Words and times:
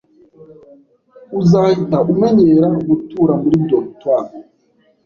Uzahita 1.39 1.97
umenyera 2.11 2.67
gutura 2.87 3.33
muri 3.41 3.55
dortoir 3.69 4.27